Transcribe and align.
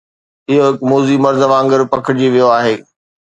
اهو 0.49 0.61
هڪ 0.67 0.77
موذي 0.91 1.17
مرض 1.25 1.41
وانگر 1.51 1.79
پکڙجي 1.91 2.27
ويو 2.31 2.47
آهي 2.57 2.75